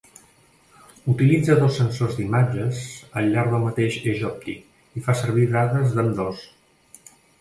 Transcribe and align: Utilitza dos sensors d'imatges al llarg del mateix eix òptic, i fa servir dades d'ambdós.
Utilitza 1.11 1.57
dos 1.59 1.75
sensors 1.81 2.15
d'imatges 2.21 2.81
al 3.21 3.29
llarg 3.35 3.53
del 3.57 3.63
mateix 3.67 3.99
eix 4.15 4.25
òptic, 4.31 4.67
i 5.01 5.05
fa 5.09 5.17
servir 5.21 5.49
dades 5.57 5.95
d'ambdós. 5.99 6.43